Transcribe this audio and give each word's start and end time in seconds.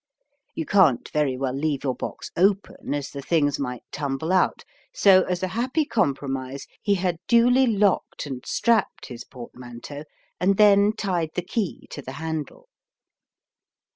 You 0.55 0.65
can't 0.65 1.07
very 1.13 1.37
well 1.37 1.53
leave 1.53 1.83
your 1.83 1.93
box 1.93 2.31
open, 2.35 2.95
as 2.95 3.11
the 3.11 3.21
things 3.21 3.59
might 3.59 3.83
tumble 3.91 4.31
out. 4.33 4.63
So, 4.95 5.21
as 5.25 5.43
a 5.43 5.49
happy 5.49 5.85
compromise, 5.85 6.65
he 6.81 6.95
had 6.95 7.19
duly 7.27 7.67
locked 7.67 8.25
and 8.25 8.43
strapped 8.43 9.09
his 9.09 9.23
portmanteau, 9.23 10.05
and 10.39 10.57
then 10.57 10.93
tied 10.93 11.29
the 11.35 11.43
key 11.43 11.85
to 11.91 12.01
the 12.01 12.13
handle. 12.13 12.67